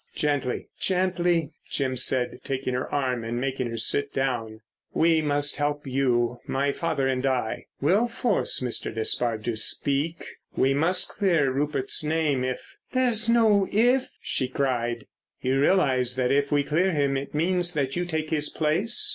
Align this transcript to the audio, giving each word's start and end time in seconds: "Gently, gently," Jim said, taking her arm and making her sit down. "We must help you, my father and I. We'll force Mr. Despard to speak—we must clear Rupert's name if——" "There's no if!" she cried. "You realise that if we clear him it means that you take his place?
"Gently, 0.15 0.65
gently," 0.79 1.51
Jim 1.69 1.95
said, 1.95 2.39
taking 2.43 2.73
her 2.73 2.91
arm 2.91 3.23
and 3.23 3.39
making 3.39 3.69
her 3.69 3.77
sit 3.77 4.11
down. 4.11 4.61
"We 4.95 5.21
must 5.21 5.57
help 5.57 5.85
you, 5.85 6.39
my 6.47 6.71
father 6.71 7.07
and 7.07 7.23
I. 7.23 7.67
We'll 7.81 8.07
force 8.07 8.61
Mr. 8.61 8.91
Despard 8.91 9.43
to 9.43 9.55
speak—we 9.55 10.73
must 10.73 11.09
clear 11.09 11.51
Rupert's 11.51 12.03
name 12.03 12.43
if——" 12.43 12.77
"There's 12.93 13.29
no 13.29 13.67
if!" 13.71 14.09
she 14.23 14.47
cried. 14.47 15.05
"You 15.43 15.59
realise 15.61 16.15
that 16.15 16.31
if 16.31 16.51
we 16.51 16.63
clear 16.63 16.93
him 16.93 17.15
it 17.15 17.35
means 17.35 17.75
that 17.75 17.95
you 17.95 18.03
take 18.05 18.31
his 18.31 18.49
place? 18.49 19.07